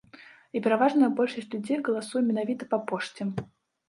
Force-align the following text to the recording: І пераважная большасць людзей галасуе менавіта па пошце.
І 0.59 0.59
пераважная 0.67 1.09
большасць 1.19 1.51
людзей 1.55 1.77
галасуе 1.89 2.21
менавіта 2.31 2.63
па 2.73 2.79
пошце. 2.93 3.29